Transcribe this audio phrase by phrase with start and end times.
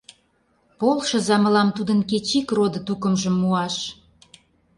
[0.79, 3.75] Полшыза мылам тудын кеч ик родо-тукымжым муаш.